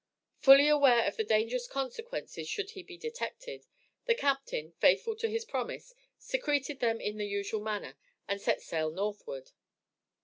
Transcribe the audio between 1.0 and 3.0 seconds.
of the dangerous consequences should he be